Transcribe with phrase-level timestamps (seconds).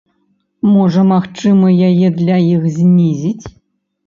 [0.75, 3.45] Можа магчыма яе для іх знізіць?